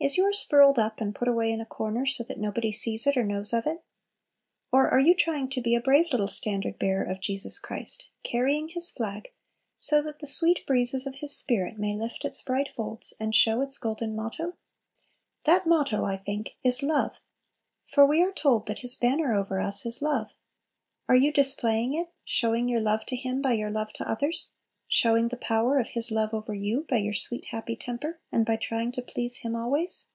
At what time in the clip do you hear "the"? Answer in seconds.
10.20-10.26, 25.28-25.36